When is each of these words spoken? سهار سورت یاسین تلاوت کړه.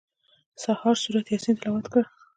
سهار 0.63 0.95
سورت 1.03 1.27
یاسین 1.29 1.55
تلاوت 1.59 1.85
کړه. 1.91 2.03